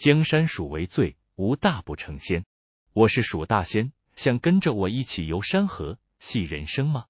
[0.00, 2.46] 江山属为最，无大不成仙。
[2.94, 7.04] 我是蜀大仙，想跟着我一起游山河、戏人生吗？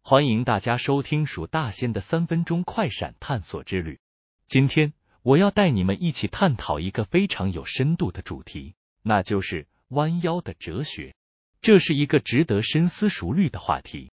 [0.00, 3.98] 欢迎大家收听蜀大仙的三分钟快闪探索之旅。
[4.46, 11.16] 今天我要带你们一起探讨一个非常有深度的主题，那就是弯腰的哲学。
[11.60, 14.12] 这是一个值得深思熟虑的话题。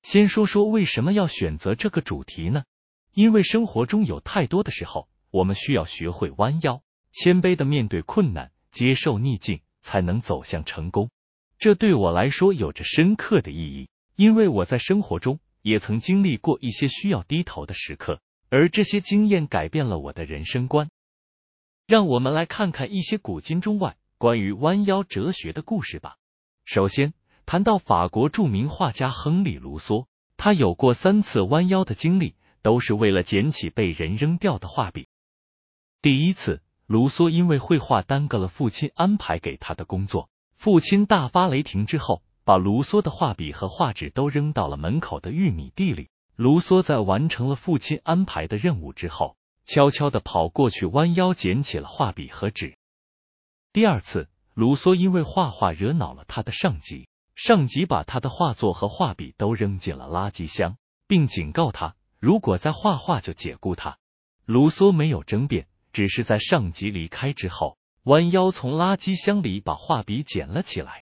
[0.00, 2.64] 先说说为什么要选择这个主题呢？
[3.12, 6.82] 因为生活中有太多的时候，我们需要学会弯腰，
[7.16, 11.10] 谦卑的面对困难，接受逆境，才能走向成功。
[11.58, 18.20] 这对我来说有着深刻的意义，因为我在生活中也曾经历过一些需要低头的时刻，
[18.50, 20.90] 而这些经验改变了我的人生观。
[21.86, 26.16] 让我们来看看一些古今中外关于弯腰哲学的故事吧。
[26.64, 27.14] 首先
[27.46, 30.06] 谈到法国著名画家亨利·卢梭，
[30.36, 32.34] 他有过三次弯腰的经历。
[32.64, 35.06] 都是为了捡起被人扔掉的画笔。
[36.00, 46.10] 第一次，卢梭因为绘画耽搁了父亲安排给他的工作，父亲大发雷霆之后，把卢梭的画笔和画纸都扔到了门口的玉米地里。
[46.36, 52.76] 卢梭在完成了父亲安排的任务之后，悄悄的跑过去，弯腰捡起了画笔和纸。
[53.72, 61.94] 第二次，卢梭因为画画惹恼了他的上级，上级把他的画作和画笔都扔进了垃圾箱，并警告他。
[62.18, 63.98] 如果再画画，就解雇他。
[64.44, 71.04] 卢梭没有争辩，只是在上级离开之后，弯腰从垃圾箱里把画笔捡了起来。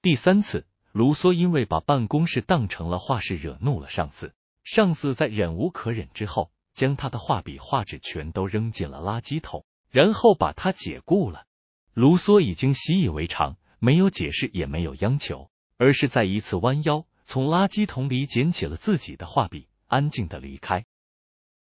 [0.00, 4.32] 第三次，卢梭因为把办公室当成了画室，惹怒了上司。
[4.62, 11.46] 上司在忍无可忍之后，将他的画笔、画纸全都扔进了垃圾桶，然后把他解雇了。
[11.92, 19.66] 卢梭已经习以为常，没有解释，也没有央求，而是在一次弯腰从垃圾桶里捡起了自己的画笔。
[19.88, 20.84] 安静的离开。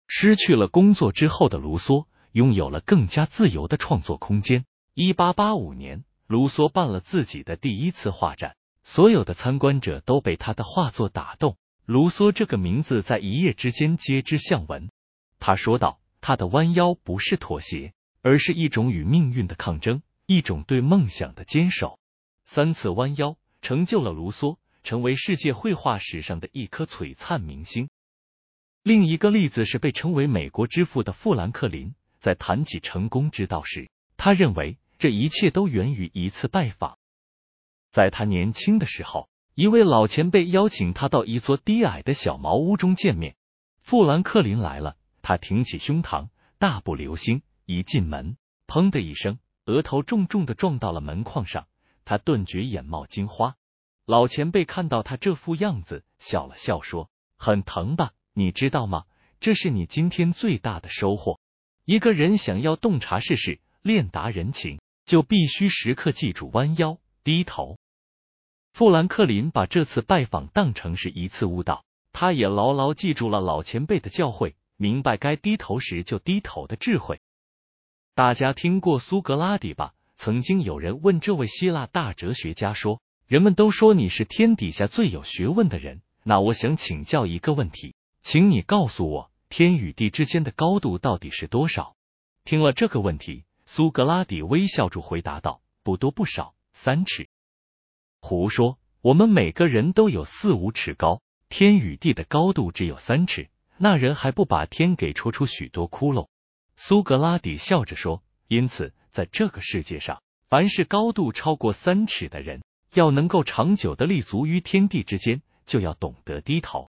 [0.08, 4.66] 失去了工作之后的卢梭，拥有了更加自由的创作空间。
[4.94, 11.56] 一八八五年，卢梭办了自己的第一次画展，所有的参观者都被他的画作打动。
[11.86, 14.90] 卢梭这个名字在一夜之间皆知巷闻。
[15.40, 22.00] 他说道：“他的弯腰不是妥协，而是一种与命运的抗争，一种对梦想的坚守。”
[22.46, 27.88] 三次弯腰成就了卢梭，成为世界绘画史上的一颗璀璨明星。
[28.84, 31.96] 另一个例子是被称为美国之父的富兰克林，
[32.26, 36.98] 在谈起成功之道时，他认为这一切都源于一次拜访。
[37.92, 43.36] 在他年轻的时候，一位老前辈邀请他到一座低矮的小茅屋中见面。
[43.84, 51.68] 富兰克林来了，他挺起胸膛，大步流星，一进门，砰的一声，额头重重的撞到了门框上，
[52.06, 53.56] 他顿觉眼冒金花。
[54.08, 59.04] 老前辈看到他这副样子，笑了笑说：“很疼吧？”你知道吗？
[59.40, 61.40] 这是你今天最大的收获。
[61.86, 67.78] 一个人想要洞察世事、练达人情，就必须时刻记住弯腰、低头。
[68.74, 77.22] 富兰克林把这次拜访当成是一次悟道，他也牢牢记住了老前辈的教诲，明白该低头时就低头的智慧。
[78.16, 79.94] 大家听过苏格拉底吧？
[80.16, 87.94] 曾经有人问这位希腊大哲学家说：“人们都说你是天底下最有学问的人，那我想请教一个问题。”
[88.24, 91.96] 请你告诉我，天与地之间的高度到底是多少？
[92.44, 97.30] 听了这个问题，苏格拉底微笑着回答道：“不多不少，三尺。”
[98.20, 98.78] 胡说！
[99.00, 106.28] 我们每个人都有四五尺高，天与地的高度只有三尺，那人还不把天给戳出许多窟窿？
[106.76, 112.62] 苏格拉底笑着说：“因此，在这个世界上，凡是高度超过三尺的人，
[112.94, 116.90] 要能够长久的立足于天地之间，就要懂得低头。”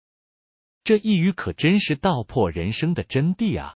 [0.87, 3.75] 这一语可真是道破人生的真谛啊！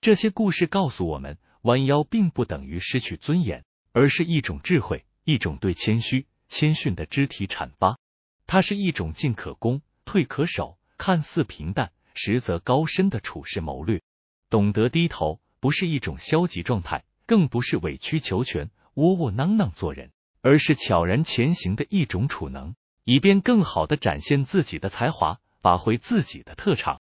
[0.00, 8.00] 这些故事告诉我们，弯腰并不等于失去尊严，而是一种智慧，一种对谦虚、谦逊的肢体阐发。
[8.48, 14.02] 它是一种进可攻、退可守，看似平淡，实则高深的处事谋略。
[14.50, 20.10] 懂得低头，不是一种消极状态，更不是委曲求全、窝窝囊囊做人，
[20.40, 25.38] 而是悄然前行的一种储能，以便更好的展现自己的才华。
[25.68, 27.02] 发挥自己的特长。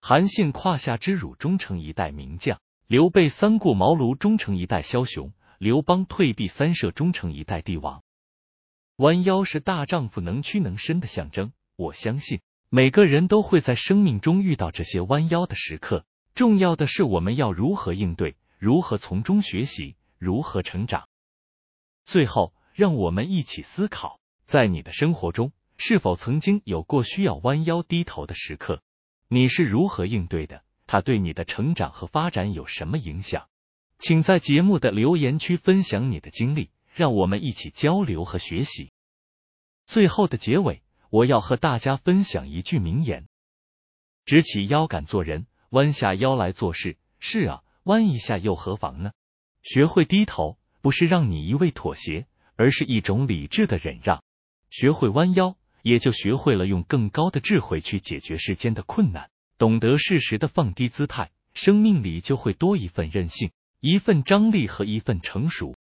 [0.00, 8.04] 韩信胯下之辱，终成一代名将；刘备三顾茅庐，终成一代枭雄；刘邦退避三舍，终成一代帝王。
[8.94, 11.50] 弯腰是大丈夫能屈能伸的象征。
[11.74, 16.04] 我相信每个人都会在生命中遇到这些弯腰的时刻，
[16.36, 21.08] 重要的是我们要如何应对，如何从中学习，如何成长。
[22.04, 25.50] 最后，让我们一起思考，在你的生活中。
[25.76, 28.82] 是否曾经有过需要弯腰低头的时刻？
[29.28, 30.62] 你是如何应对的？
[30.86, 33.48] 它对你的成长和发展有什么影响？
[33.98, 38.92] 请在节目的留言区分享你的经历，让我们一起交流和学习。
[39.86, 43.26] 最后的结尾，我要和大家分享一句名言：
[44.24, 46.96] 直起腰杆做人，弯下腰来做事。
[47.18, 49.12] 是啊，弯一下又何妨呢？
[49.62, 52.26] 学会低头，不是让你一味妥协，
[52.56, 54.22] 而是一种理智的忍让。
[54.68, 59.28] 学会弯腰，也就学会了用更高的智慧去解决世间的困难。
[59.58, 65.76] 懂得适时的放低姿态，生命里就会多一份任性，一份张力和一份成熟。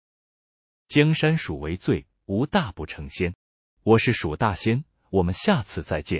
[0.88, 3.34] 江山属为最，无大不成仙。
[3.82, 6.18] 我是蜀大仙，我们下次再见。